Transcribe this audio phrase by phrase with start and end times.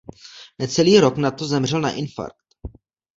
[0.59, 2.55] Necelý rok nato zemřel na infarkt.